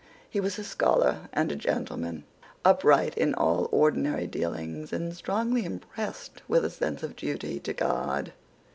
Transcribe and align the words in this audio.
He 0.27 0.39
was 0.39 0.57
a 0.57 0.63
scholar 0.63 1.29
and 1.31 1.51
a 1.51 1.55
gentleman, 1.55 2.23
upright 2.65 3.15
in 3.15 3.35
all 3.35 3.69
ordinary 3.71 4.25
dealings, 4.25 4.91
and 4.91 5.15
strongly 5.15 5.63
impressed 5.63 6.41
with 6.47 6.65
a 6.65 6.71
sense 6.71 7.03
of 7.03 7.15
duty 7.15 7.59
to 7.59 7.71
God. 7.71 8.33